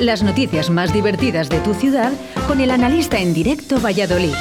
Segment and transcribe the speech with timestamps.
[0.00, 2.10] Las noticias más divertidas de tu ciudad
[2.48, 4.32] con el analista en directo Valladolid.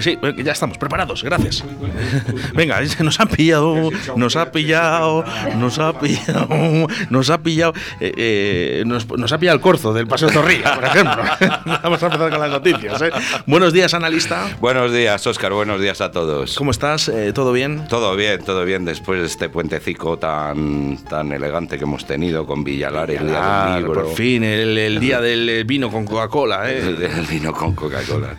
[0.00, 1.64] Sí, ya estamos preparados, gracias.
[2.54, 5.24] Venga, nos han pillado, nos ha pillado,
[5.56, 10.06] nos ha pillado, nos ha pillado, eh, eh, nos, nos ha pillado el corzo del
[10.06, 11.22] Paseo Zorrilla, por ejemplo.
[11.82, 13.02] Vamos a empezar con las noticias.
[13.02, 13.10] ¿eh?
[13.46, 14.48] Buenos días, analista.
[14.60, 15.52] Buenos días, Óscar.
[15.52, 16.56] Buenos días a todos.
[16.56, 17.08] ¿Cómo estás?
[17.08, 17.86] Eh, ¿Todo bien?
[17.88, 18.84] Todo bien, todo bien.
[18.84, 23.84] Después de este puentecico tan, tan elegante que hemos tenido con Villalar, el día del
[23.84, 24.02] libro.
[24.04, 26.70] por fin, el, el día del vino con Coca-Cola.
[26.70, 27.10] El, ¿eh?
[27.18, 28.34] el vino con Coca-Cola.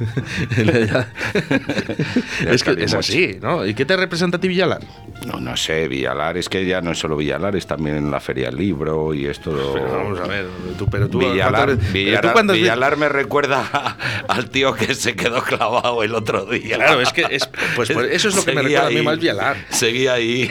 [2.47, 3.65] Es que es así, ¿no?
[3.65, 4.81] ¿Y qué te representa a ti Villalar?
[5.25, 8.47] No, no sé, Villalar, es que ya no es solo Villalar, es también la Feria
[8.49, 9.51] del Libro y esto.
[9.73, 10.45] Pero vamos a ver,
[10.77, 14.95] tú, pero tú, Villalar, ¿cuántas veces- pero Villalar- tú me recuerda a- al tío que
[14.95, 16.77] se quedó clavado el otro día.
[16.77, 19.19] Claro, es que es, pues, pues eso es lo que me recuerda a mí más
[19.19, 19.57] Villalar.
[19.69, 20.49] Seguía ahí.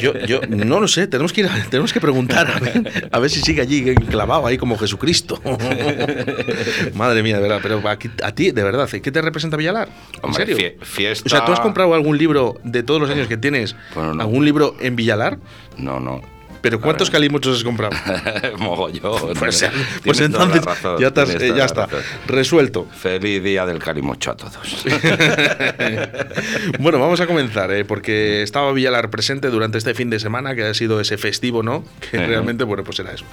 [0.00, 3.18] Yo, yo no lo sé, tenemos que ir a- tenemos que preguntar a ver, a
[3.18, 5.40] ver si sigue allí clavado ahí como Jesucristo.
[6.94, 9.88] Madre mía, de verdad, pero a, ti- a ti, de verdad, ¿qué te representa Villalar?
[9.88, 10.56] ¿En Hombre, serio?
[10.56, 13.76] fie- fiesta- O sea, ¿tú has comprado algún libro de todos los años que tienes?
[13.94, 14.22] Bueno, no.
[14.22, 15.38] ¿Algún libro en Villalar?
[15.76, 16.20] No, no.
[16.60, 17.94] ¿Pero cuántos calimochos has comprado?
[18.58, 19.34] Mogollón.
[19.38, 19.64] Pues,
[20.04, 22.00] pues entonces razón, ya, has- eh, ya está, razón.
[22.26, 22.86] resuelto.
[22.90, 24.84] Feliz día del calimocho a todos.
[26.80, 27.84] bueno, vamos a comenzar, ¿eh?
[27.84, 31.84] porque estaba Villalar presente durante este fin de semana, que ha sido ese festivo, ¿no?
[32.10, 33.24] Que realmente, bueno, pues era eso.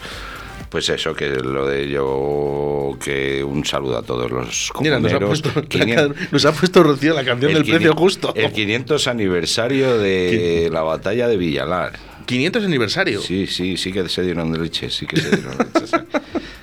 [0.69, 5.19] Pues eso, que lo de yo, que un saludo a todos los Mira, nos ha,
[5.19, 5.41] compañeros.
[5.41, 8.33] puesto, la 500 ca- nos ha puesto Rocío la canción el del precio 500 justo.
[8.35, 11.93] El 500 aniversario de la batalla de Villalar.
[12.25, 15.79] 500 aniversario Sí, sí, sí que se dieron de leche, sí que se dieron de
[15.81, 15.97] leche.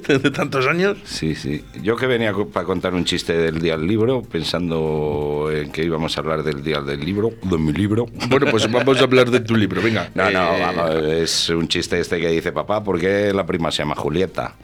[0.06, 0.18] sí.
[0.18, 0.98] de tantos años.
[1.04, 1.64] Sí, sí.
[1.82, 6.16] Yo que venía para contar un chiste del día del libro, pensando en que íbamos
[6.16, 8.06] a hablar del día del libro, de mi libro.
[8.28, 10.10] Bueno, pues vamos a hablar de tu libro, venga.
[10.14, 13.70] No, no, Eh, vamos, es un chiste este que dice, papá, ¿por qué la prima
[13.70, 14.54] se llama Julieta?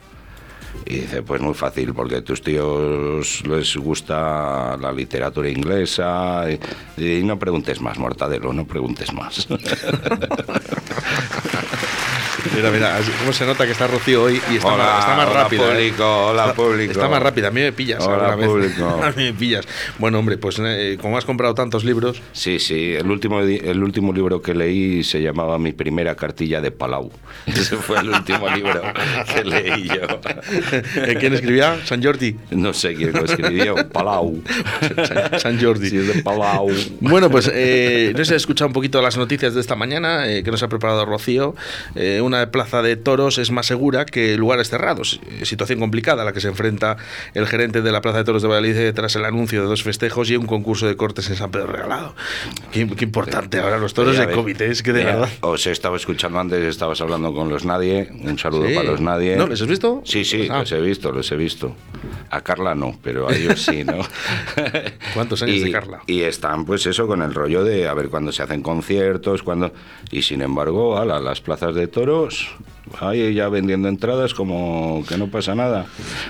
[0.86, 6.46] Y dice, pues muy fácil, porque a tus tíos les gusta la literatura inglesa.
[6.50, 9.46] Y, y no preguntes más, Mortadelo, no preguntes más.
[12.54, 15.16] Mira, mira, así- cómo se nota que está Rocío hoy y está, Hola, más, está
[15.16, 15.62] más hola, rápida.
[15.64, 15.68] ¿eh?
[15.90, 16.92] público, hola, está, público.
[16.92, 18.04] Está más rápida, a mí me pillas.
[18.06, 18.46] Hola, vez.
[18.48, 18.86] público.
[19.02, 19.66] A mí me pillas.
[19.98, 24.12] Bueno, hombre, pues eh, como has comprado tantos libros, Sí, sí, el último, el último
[24.12, 27.10] libro que leí se llamaba Mi primera cartilla de Palau.
[27.46, 28.82] Ese fue el último libro
[29.34, 29.94] que leí yo.
[30.96, 31.78] ¿eh, ¿quién escribía?
[31.84, 32.36] San Jordi.
[32.50, 34.42] No sé quién lo escribió, Palau.
[35.30, 35.90] San, San Jordi.
[35.90, 36.68] Sí, es de Palau.
[37.00, 40.42] Bueno, pues eh, no sé, he escuchado un poquito las noticias de esta mañana eh,
[40.42, 41.54] que nos ha preparado Rocío.
[41.94, 45.20] Eh, una plaza de toros es más segura que lugares cerrados.
[45.40, 46.96] Eh, Situación complicada a la que se enfrenta
[47.34, 49.82] el gerente de la plaza de toros de Valladolid eh, tras el anuncio de dos
[49.82, 52.14] festejos y un concurso de cortes en San Pedro Regalado.
[52.70, 55.28] Qué, qué importante ahora los toros de eh, es que de verdad.
[55.40, 58.08] Os estaba escuchando antes, estabas hablando con los Nadie.
[58.22, 58.74] Un saludo Sí.
[58.74, 59.36] para los Nadie.
[59.36, 59.48] ¿No?
[59.48, 60.02] ¿Les has visto?
[60.04, 60.60] Sí, sí, Ah.
[60.60, 61.74] los he visto, los he visto.
[62.30, 63.98] A Carla no, pero a ellos sí, ¿no?
[65.14, 66.02] ¿Cuántos años y, de Carla?
[66.06, 69.72] Y están, pues eso, con el rollo de a ver cuándo se hacen conciertos, cuándo.
[70.12, 72.19] Y sin embargo, ala, las plazas de toros.
[72.98, 75.86] Ahí ya vendiendo entradas como que no pasa nada.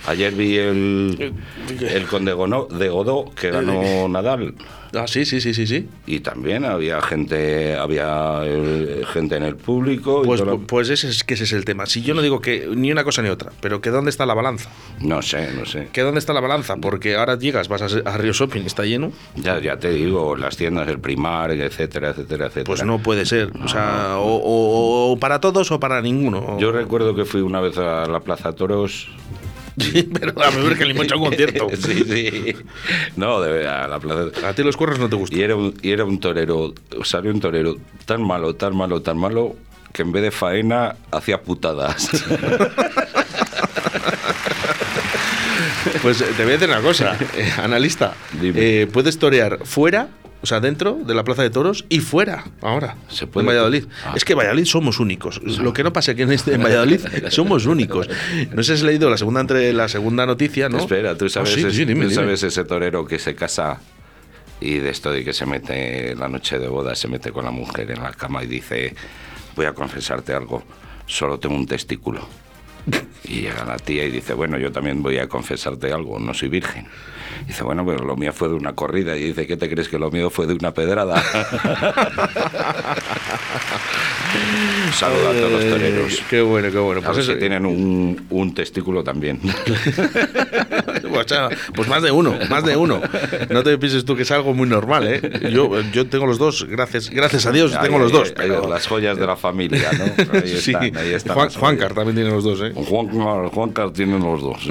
[0.06, 1.34] Ayer vi el,
[1.80, 4.54] el Conde de Godó que ganó Nadal.
[4.94, 5.88] Ah, sí, sí, sí, sí, sí.
[6.06, 10.22] Y también había gente, había eh, gente en el público.
[10.22, 11.86] y Pues, todo lo- pues ese es que ese es el tema.
[11.86, 14.34] Si yo no digo que ni una cosa ni otra, pero que dónde está la
[14.34, 14.70] balanza.
[15.00, 15.88] No sé, no sé.
[15.92, 16.76] ¿Que dónde está la balanza?
[16.76, 19.12] Porque ahora llegas, vas a, a Río Shopping, está lleno.
[19.36, 22.64] Ya, ya te digo, las tiendas, el primar, etcétera, etcétera, etcétera.
[22.66, 23.52] Pues no puede ser.
[23.62, 26.58] O sea, o, o- o para todos o para ninguno.
[26.58, 29.08] Yo recuerdo que fui una vez a la Plaza Toros.
[29.80, 31.68] Sí, pero a mí que le hemos hecho un concierto.
[31.76, 32.56] sí, sí.
[33.16, 35.38] No, de, a la Plaza A ti los cuernos no te gustan.
[35.38, 36.74] Y era un, y era un torero,
[37.04, 39.56] salió un torero tan malo, tan malo, tan malo,
[39.92, 42.10] que en vez de faena hacía putadas.
[46.02, 48.14] Pues eh, te voy a decir una cosa, eh, analista.
[48.42, 50.08] Eh, puedes torear fuera,
[50.42, 53.84] o sea, dentro de la Plaza de Toros y fuera, ahora, Se puede- en Valladolid.
[54.04, 54.14] Ah.
[54.16, 55.40] Es que Valladolid somos únicos.
[55.42, 57.00] Lo que no pasa aquí en, este, en Valladolid
[57.30, 58.08] somos únicos.
[58.52, 60.78] No sé si has leído la segunda, entre, la segunda noticia, ¿no?
[60.78, 63.80] Espera, tú sabes, Ah, sí, ese- sí, dime, tú sabes ese torero que se casa
[64.60, 67.50] y de esto de que se mete la noche de boda, se mete con la
[67.50, 68.94] mujer en la cama y dice,
[69.56, 70.62] voy a confesarte algo,
[71.06, 72.26] solo tengo un testículo.
[73.24, 76.48] Y llega la tía y dice, bueno, yo también voy a confesarte algo, no soy
[76.48, 76.86] virgen.
[77.46, 79.16] Dice, bueno, pero lo mío fue de una corrida.
[79.16, 81.22] Y dice, ¿qué te crees que lo mío fue de una pedrada?
[84.92, 86.22] Saludos a todos los toreros.
[86.28, 87.00] Qué bueno, qué bueno.
[87.00, 89.40] A Pues, ver eso- si tienen un, un testículo también.
[91.12, 93.00] O sea, pues más de uno, más de uno.
[93.48, 95.50] No te pienses tú que es algo muy normal, ¿eh?
[95.52, 98.28] Yo, yo tengo los dos, gracias, gracias a Dios, tengo Ahí- los dos.
[98.28, 100.04] ahí- pero- las joyas de la familia, ¿no?
[100.40, 102.72] Ahí sí, están, ahí están Juan, Juancar también tiene los dos, ¿eh?
[102.74, 103.08] Juan,
[103.48, 104.58] Juancar tiene los dos.
[104.62, 104.70] sí.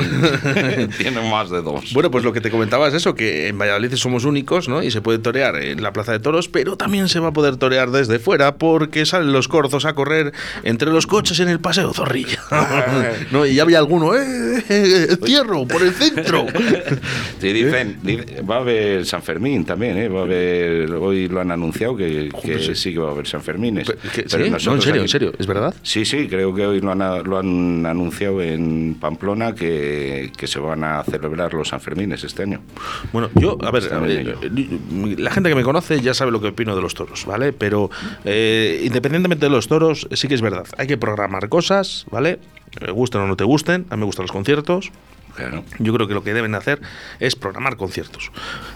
[0.98, 1.94] tiene más de dos.
[1.94, 4.84] Bueno, pues lo que te comentaba es eso, que en Valladolid somos únicos, ¿no?
[4.84, 7.58] Y se puede torear en la Plaza de Toros, pero también se va a poder
[7.58, 11.94] torear desde fuera porque salen los corzos a correr entre los coches en el Paseo
[11.94, 12.40] Zorrilla.
[13.32, 13.46] ¿No?
[13.46, 14.64] Y ya había alguno, ¡eh!
[14.70, 15.66] eh, eh, ¡Cierro!
[15.68, 16.46] ¡Por el centro!
[17.40, 20.10] Sí, dicen, dice- va a haber San Fermín también, ¿eh?
[20.10, 22.30] Va a haber, hoy lo han anunciado que,
[22.76, 22.94] sí.
[22.94, 23.60] que va a haber San Pero
[24.28, 24.38] ¿sí?
[24.38, 25.74] No, en nosotros serio, en serio, ¿es verdad?
[25.84, 30.60] Sí, sí, creo que hoy lo han, lo han anunciado en Pamplona que, que se
[30.60, 32.62] van a celebrar los Sanfermines este año.
[33.12, 34.36] Bueno, yo, a ver, a eh,
[35.18, 37.54] la gente que me conoce ya sabe lo que opino de los toros, ¿vale?
[37.54, 37.90] Pero
[38.26, 42.40] eh, independientemente de los toros, sí que es verdad, hay que programar cosas, ¿vale?
[42.82, 44.92] Eh, gusten o no te gusten, a mí me gustan los conciertos.
[45.78, 46.82] Yo creo que lo que deben hacer
[47.22, 48.30] es programar conciertos.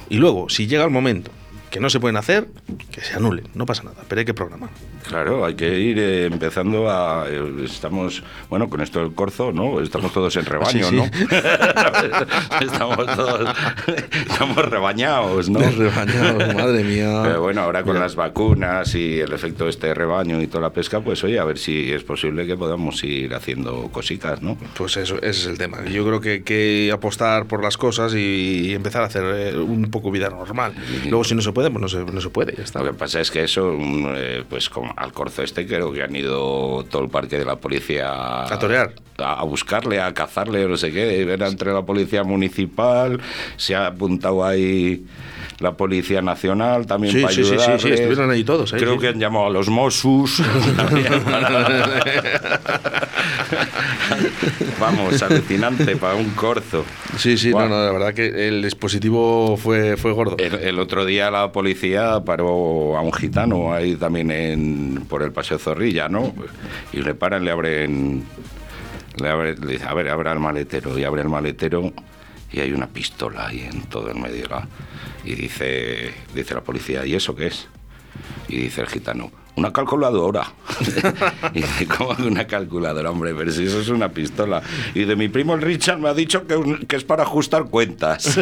[0.08, 1.30] Y luego, si llega el momento
[1.74, 2.46] que no se pueden hacer,
[2.92, 4.70] que se anulen, no pasa nada, pero hay que programar.
[5.08, 7.26] Claro, hay que ir eh, empezando a...
[7.28, 9.82] eh, estamos, bueno, con esto del corzo, ¿no?
[9.82, 10.96] Estamos todos en rebaño, Sí, sí.
[11.34, 12.60] ¿no?
[12.62, 13.50] estamos todos...
[14.14, 15.62] estamos rebañados, ¿no?
[15.62, 17.22] Rebañados, madre mía.
[17.24, 18.06] Pero bueno, ahora con Mira.
[18.06, 21.44] las vacunas y el efecto este de rebaño y toda la pesca, pues oye, a
[21.44, 24.60] ver si es posible que podamos ir haciendo cositas, ¿no?
[24.78, 25.84] Pues eso, ese es el tema.
[25.86, 29.58] Yo creo que hay que apostar por las cosas y, y empezar a hacer eh,
[29.58, 30.74] un poco vida normal.
[31.10, 32.80] Luego, si no se puede, pues no se, no se puede, ya está.
[32.82, 36.04] Lo que pasa es que eso, mm, eh, pues como al corzo este, creo que
[36.04, 38.94] han ido todo el parque de la policía A torear.
[39.18, 41.22] a, a buscarle, a cazarle, no sé qué.
[41.22, 43.20] Era entre la policía municipal,
[43.58, 45.06] se ha apuntado ahí
[45.60, 48.78] la policía nacional también Sí, para sí, sí, sí, sí, estuvieron ahí todos, ¿eh?
[48.78, 50.42] Creo que han llamado a los Mossos.
[54.80, 56.86] Vamos, alucinante para un corzo.
[57.18, 57.70] Sí, sí, Guau.
[57.70, 60.36] no, no, la verdad que el dispositivo fue, fue gordo.
[60.38, 65.32] El, el otro día la policía paró a un gitano ahí también en, por el
[65.32, 66.34] Paseo Zorrilla, ¿no?
[66.92, 68.24] Y le paran, le abren,
[69.18, 70.98] le abre, le dice, a ver, abra el maletero.
[70.98, 71.94] Y abre el maletero
[72.52, 74.48] y hay una pistola ahí en todo el medio.
[74.48, 74.68] ¿la?
[75.26, 77.68] Y dice, dice la policía, ¿y eso qué es?
[78.48, 80.52] Y dice el gitano, una calculadora.
[81.54, 83.36] y dice, ¿cómo una calculadora, hombre?
[83.36, 84.64] Pero si eso es una pistola.
[84.94, 88.38] Y de mi primo el Richard me ha dicho que, que es para ajustar cuentas.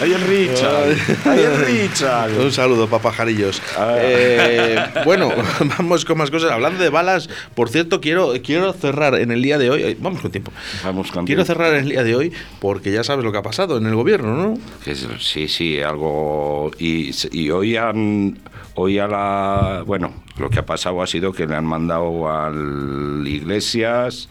[0.00, 0.96] ¡Ay, el Richard!
[1.24, 2.30] ¡Ay, el Richard!
[2.40, 3.62] Un saludo, papajarillos.
[3.76, 3.94] Ah.
[3.98, 5.30] Eh, bueno,
[5.78, 6.50] vamos con más cosas.
[6.50, 9.82] Hablando de balas, por cierto, quiero, quiero cerrar en el día de hoy.
[9.82, 10.52] eh, Vamos con tiempo.
[10.84, 13.42] Vamos con Quiero cerrar en el día de hoy porque ya sabes lo que ha
[13.42, 14.58] pasado en el gobierno, ¿no?
[14.84, 16.70] Es- Sí, sí, algo.
[16.78, 18.38] Y, y hoy han.
[18.74, 19.82] Hoy a la.
[19.86, 24.28] Bueno, lo que ha pasado ha sido que le han mandado al Iglesias,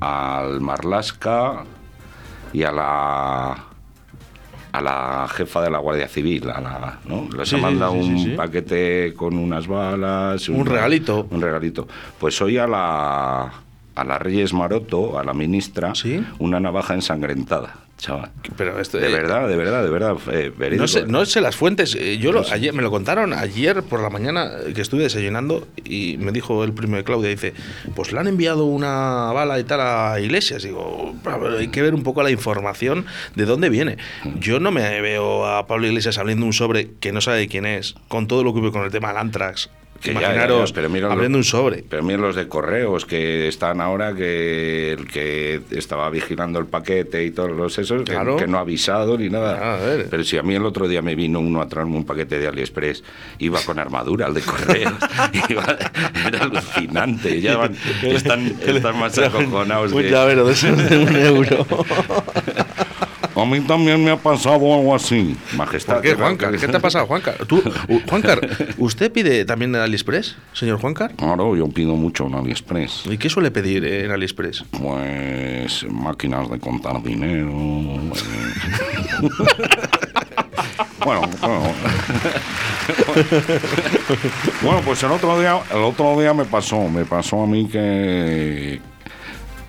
[0.00, 1.64] al Marlasca
[2.52, 3.64] y a la.
[4.78, 7.28] A la jefa de la Guardia Civil, a la, ¿no?
[7.36, 10.48] Les Sí, ha sí, mandado sí, sí, un paquete con unas balas.
[10.48, 11.26] Un una- regalito.
[11.30, 11.88] Un regalito.
[12.18, 13.52] Pues hoy a la.
[13.96, 16.24] A la Reyes Maroto, a la ministra, ¿Sí?
[16.38, 18.30] una navaja ensangrentada, chaval.
[18.56, 20.16] Pero esto, De eh, verdad, de verdad, de verdad.
[20.32, 20.82] eh, verídico.
[20.82, 21.94] No sé, no sé las fuentes.
[21.98, 26.16] eh, Yo lo- ayer, me lo contaron ayer por la mañana que estuve desayunando y
[26.18, 27.52] me dijo el primo de Claudia, dice,
[27.94, 30.62] pues le han enviado una bala y tal a Iglesias.
[30.62, 31.14] Digo,
[31.58, 33.98] hay que ver un poco la información de dónde viene.
[34.40, 37.66] Yo no me veo a Pablo Iglesias abriendo un sobre que no sabe de quién
[37.66, 39.70] es, con todo lo que hubo con el tema del Antrax.
[40.00, 41.82] Que Imaginaros ya, ya, pero mira lo- abriendo un sobre.
[41.88, 47.24] Pero miren los de correos que están ahora, que el que estaba vigilando el paquete
[47.24, 48.36] y todos los esos, que- Claro.
[48.36, 49.58] que, no ha avisado ni nada.
[49.60, 50.06] Ah, a ver.
[50.08, 52.46] Pero si a mí el otro día me vino uno a traerme un paquete de
[52.46, 53.02] AliExpress,
[53.40, 54.92] iba con armadura, el de correos.
[55.48, 55.76] Iba-
[56.28, 57.40] era alucinante.
[57.40, 60.10] Ya van- están, están más acojonados Un que...
[60.10, 61.66] llavero de un euro.
[63.40, 65.94] A mí también me ha pasado algo así, majestad.
[65.94, 66.56] ¿Por qué, Juancar?
[66.56, 67.34] ¿Qué te ha pasado, Juancar?
[67.46, 68.40] Tú, u- Juancar,
[68.78, 71.14] ¿usted pide también en AliExpress, señor Juancar?
[71.14, 73.04] Claro, yo pido mucho en AliExpress.
[73.10, 74.64] ¿Y qué suele pedir en AliExpress?
[74.70, 77.50] Pues máquinas de contar dinero.
[77.50, 78.10] eh.
[81.04, 81.62] bueno, bueno.
[84.62, 88.80] bueno, pues el otro día, el otro día me pasó, me pasó a mí que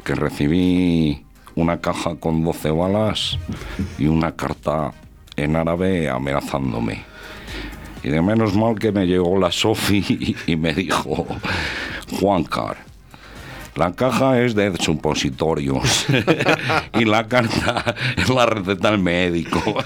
[0.04, 1.24] que recibí
[1.60, 3.38] una caja con 12 balas
[3.98, 4.94] y una carta
[5.36, 7.04] en árabe amenazándome.
[8.04, 11.28] Y de menos mal que me llegó la Sofi y, me dijo,
[12.20, 12.78] Juancar,
[13.76, 16.06] la caja es de supositorios
[17.00, 19.62] y la carta es la receta del médico.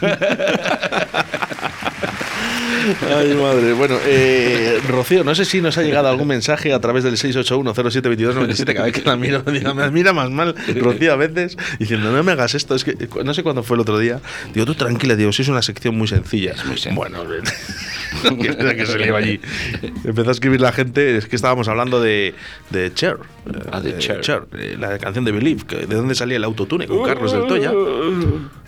[3.15, 3.73] Ay, madre.
[3.73, 8.73] Bueno, eh, Rocío, no sé si nos ha llegado algún mensaje a través del 681072297.
[8.73, 12.23] Cada vez que la miro, digo, me mira más mal, Rocío, a veces, diciendo, no
[12.23, 12.75] me hagas esto.
[12.75, 14.19] Es que no sé cuándo fue el otro día.
[14.53, 16.53] Digo, tú tranquila, digo, si es una sección muy sencilla.
[16.65, 16.95] muy sencilla.
[16.95, 17.19] Bueno,
[18.41, 19.39] que, que se le iba allí.
[20.03, 22.33] Empezó a escribir la gente, es que estábamos hablando de,
[22.69, 23.17] de Cher.
[23.71, 24.43] Ah, de Eh, Cher.
[24.57, 27.71] eh, la canción de Believe, que- de dónde salía el autotune con Carlos del Toya.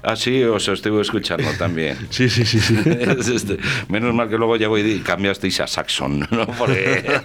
[0.08, 1.98] Ah, sí, os estuve escuchando también.
[2.12, 2.76] Sí, sí, sí, sí.
[3.96, 6.46] Menos mal que luego llego y cambiasteis a Saxon, ¿no?
[6.58, 7.06] Porque...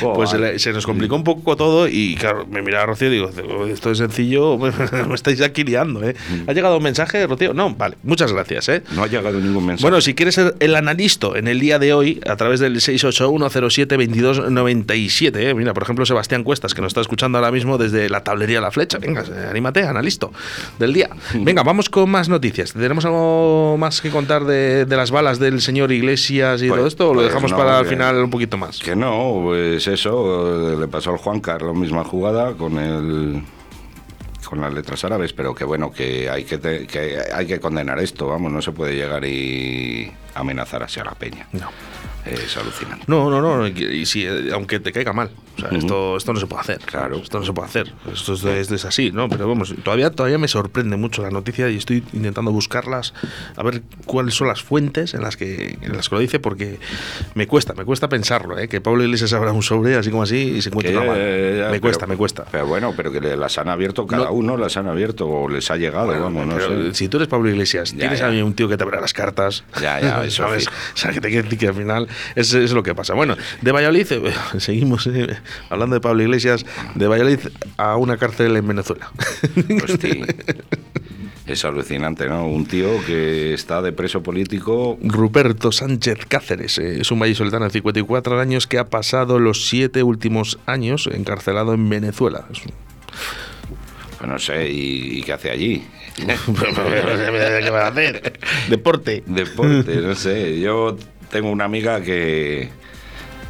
[0.00, 0.52] Pues se, Joder.
[0.54, 3.30] le- se nos complicó un poco todo y claro, me miraba Rocío y digo,
[3.66, 4.58] esto es sencillo,
[5.08, 6.14] me estáis aquí liando, ¿eh?
[6.46, 7.54] ¿Ha llegado un mensaje, Rocío?
[7.54, 8.82] No, vale, muchas gracias, ¿eh?
[8.94, 9.82] No ha llegado ningún mensaje.
[9.82, 15.36] Bueno, si quieres ser el analista en el día de hoy, a través del 681072297,
[15.36, 15.54] ¿eh?
[15.54, 18.70] mira, por ejemplo, Sebastián Cuestas, que nos está escuchando ahora mismo desde la tablería La
[18.70, 18.98] Flecha.
[18.98, 20.32] Venga, eh, anímate, analisto
[20.78, 21.10] del día.
[21.34, 22.72] Venga, vamos con más noticias.
[22.72, 26.86] ¿Tenemos algo más que contar de, de las balas del señor Iglesias y Pues- todo
[26.88, 27.04] esto?
[27.10, 28.78] ¿O lo pues dejamos no, para el final un poquito más?
[28.78, 33.42] Que no, pues eso, le pasó al Juan Carlos misma jugada con el
[34.48, 37.98] con las letras árabes, pero que bueno, que hay que, te- que hay que condenar
[38.00, 41.46] esto, vamos, no se puede llegar y amenazar así a la peña.
[41.52, 41.70] No.
[42.26, 43.04] Es alucinante.
[43.08, 45.30] No, no, no, y, y si, eh, aunque te caiga mal.
[45.56, 45.76] O sea, Ujú.
[45.78, 46.78] esto, esto no se puede hacer.
[46.80, 47.16] Claro.
[47.16, 47.92] Esto no se puede hacer.
[48.12, 49.28] Esto es, es- es así, ¿no?
[49.28, 53.12] Pero vamos, todavía, todavía me sorprende mucho la noticia y estoy intentando buscarlas,
[53.56, 56.78] a ver cuáles son las fuentes en las que, en las que lo dice, porque
[57.34, 58.68] me cuesta, me cuesta pensarlo, ¿eh?
[58.68, 61.52] Que Pablo Iglesias abra un sobre así como así y se encuentre Que, una eh,
[61.64, 62.44] Me pero- cuesta, me cuesta.
[62.50, 64.32] Pero bueno, pero que las han abierto, cada No.
[64.32, 66.94] uno las han abierto o les ha llegado, Bueno, vamos, no sé.
[66.94, 68.28] Si tú eres Pablo Iglesias, Ya, tienes ya.
[68.28, 69.64] a mí un tío que te abre las cartas.
[69.80, 70.64] Ya, ya, eso ¿sabes?
[70.64, 70.70] sí.
[70.94, 73.14] O sea, que te decir que al final es, es lo que pasa.
[73.14, 75.36] Bueno, de Valladolid, eh, seguimos eh,
[75.70, 77.40] hablando de Pablo Iglesias, de Valladolid
[77.76, 79.10] a una cárcel en Venezuela.
[79.84, 80.26] Hostia.
[81.46, 82.46] Es alucinante, ¿no?
[82.46, 87.70] Un tío que está de preso político Ruperto Sánchez Cáceres eh, es un vallisoletano de
[87.72, 92.46] 54 años que ha pasado los siete últimos años encarcelado en Venezuela.
[92.52, 92.72] Es un-
[94.18, 95.84] Pues no sé, ¿y, y qué hace allí?
[96.14, 98.38] ¿Qué va a hacer?
[98.70, 99.24] Deporte.
[99.26, 100.60] Deporte, no sé.
[100.60, 100.96] Yo
[101.30, 102.68] tengo una amiga que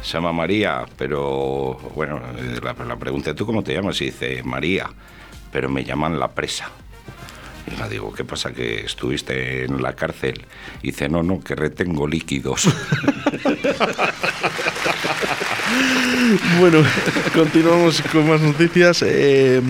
[0.03, 2.21] se llama María, pero bueno,
[2.61, 3.99] la, la pregunté, ¿tú cómo te llamas?
[4.01, 4.89] Y dice, María,
[5.51, 6.69] pero me llaman la presa.
[7.71, 8.51] Y le digo, ¿qué pasa?
[8.53, 10.41] ¿Que estuviste en la cárcel?
[10.81, 12.67] Y dice, no, no, que retengo líquidos.
[16.59, 16.83] Bueno,
[17.33, 19.01] continuamos con más noticias.
[19.05, 19.61] Eh,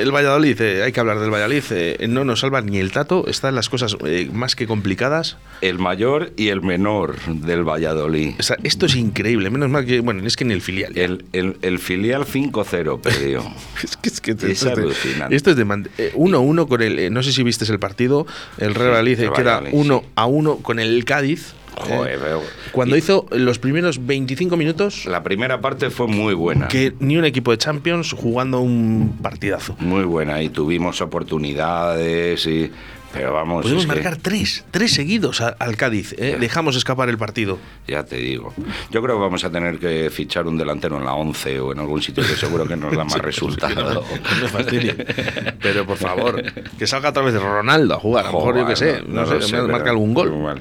[0.00, 1.62] el Valladolid, eh, hay que hablar del Valladolid.
[1.70, 3.26] eh, no nos salva ni el tato.
[3.26, 5.36] Están las cosas eh, más que complicadas.
[5.60, 8.34] el mayor y el menor del Valladolid.
[8.38, 9.50] O sea, esto es increíble.
[9.50, 10.96] Menos mal que, bueno, es que ni el filial.
[10.96, 13.42] El, el- el filial 5-0 perdió.
[13.82, 15.36] Es que, es que Es es alucinante.
[15.36, 16.98] esto es de man- eh, 1-1 con el.
[16.98, 18.26] eh, no sé si viste el partido.
[18.58, 20.06] El Real Valladolid eh, el queda Valladolid, 1 sí.
[20.16, 21.54] a 1 con el Cádiz.
[21.76, 22.42] eh, Joder, pero-
[22.72, 26.66] cuando y hizo los primeros 25 minutos, La primera parte fue muy buena.
[26.68, 29.76] que ni un equipo de Champions jugando un partidazo.
[29.78, 30.42] Muy buena.
[30.42, 32.70] Y tuvimos oportunidades y...
[33.12, 36.14] Pero vamos, Podemos que- marcar tres, tres seguidos a- al Cádiz.
[36.18, 36.36] ¿eh?
[36.38, 37.58] Dejamos escapar el partido.
[37.86, 38.52] Ya te digo.
[38.90, 41.78] Yo creo que vamos a tener que fichar un delantero en la 11 o en
[41.78, 44.04] algún sitio que seguro que nos da más resultado.
[45.62, 46.42] Pero por favor,
[46.78, 48.26] que salga otra vez Ronaldo a jugar.
[48.26, 50.60] A lo mejor yo que sé, no, sé, pero- marca algún gol.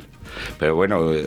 [0.59, 1.25] Pero bueno, eh,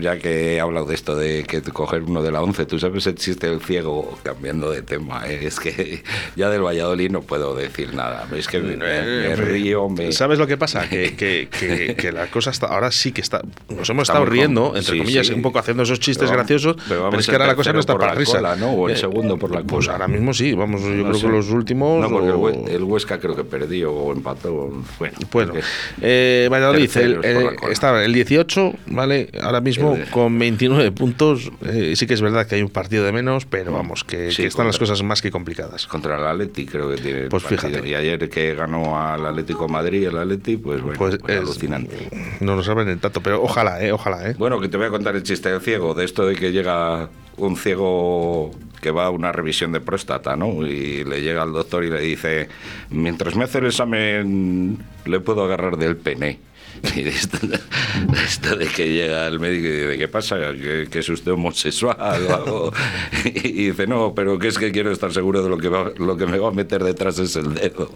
[0.00, 3.06] ya que he hablado de esto de que coger uno de la 11, tú sabes
[3.06, 5.26] el chiste del ciego, cambiando de tema.
[5.28, 6.02] eh, Es que
[6.36, 8.26] ya del Valladolid no puedo decir nada.
[8.36, 8.84] Es que me, me
[9.32, 10.12] Eh, río, me...
[10.12, 10.86] ¿Sabes lo que pasa?
[10.92, 12.66] Que, que, que, que la cosa está.
[12.66, 13.40] Ahora sí que está.
[13.68, 15.32] Nos hemos Está estado riendo, com- entre sí, comillas, sí.
[15.32, 16.76] un poco haciendo esos chistes Pero graciosos.
[16.88, 18.36] pero Pero, es que el ahora la cosa no está para la risa.
[18.38, 18.70] cola, ¿no?
[18.72, 19.92] O el Eh, segundo por la Pues cola.
[19.94, 21.26] ahora mismo sí, vamos, yo No creo sé.
[21.26, 22.00] que los últimos.
[22.00, 24.70] No, porque el, o- el Huesca creo que perdió o empató.
[24.98, 25.54] Bueno, Bueno,
[26.00, 29.30] eh, Valladolid el- eh, está el 18, ¿vale?
[29.40, 31.50] Ahora mismo El- con 29 puntos.
[31.64, 34.42] eh, sí que es verdad que hay un partido de menos, pero vamos, que, Sí,
[34.42, 35.86] que están las contra- cosas más que complicadas.
[35.86, 37.60] contra el Atleti creo que tiene Pues partido.
[37.70, 37.88] fíjate.
[37.88, 42.08] y ayer que ganó al Atlético Madrid el Atleti pues bueno Pues pues es- alucinante
[42.40, 44.34] No nos abren el tato, pero ojalá, eh, ojalá, eh.
[44.38, 47.08] bueno que te voy a contar el chiste del ciego de esto de que llega
[47.36, 48.50] un ciego
[48.80, 52.00] que va a una revisión de próstata no y le llega al doctor y le
[52.00, 52.48] dice
[52.90, 56.38] mientras me hace el examen le puedo agarrar del pene
[56.96, 60.36] esto, de que llega el médico y dice, ¿qué pasa?
[60.52, 62.72] ¿Que, es usted homosexual o algo?
[63.24, 66.26] Y, dice, no, pero que es que quiero estar seguro de lo que, lo que
[66.26, 67.90] me va a meter detrás es el dedo.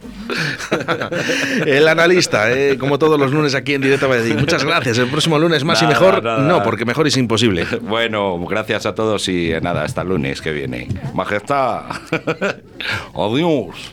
[1.67, 4.99] el analista, eh, como todos los lunes aquí en Directo decir Muchas gracias.
[4.99, 6.23] El próximo lunes más y mejor.
[6.23, 7.67] No, porque mejor es imposible.
[7.83, 10.89] Bueno, gracias a todos y nada, hasta el lunes que viene.
[11.15, 11.85] Majestad.
[13.15, 13.93] Adiós.